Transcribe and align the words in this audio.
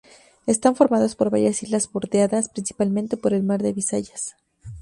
Están 0.47 0.75
formadas 0.75 1.15
por 1.15 1.29
varias 1.29 1.61
islas 1.61 1.87
bordeadas, 1.91 2.49
principalmente, 2.49 3.17
por 3.17 3.33
el 3.35 3.43
mar 3.43 3.61
de 3.61 3.71
Bisayas. 3.71 4.35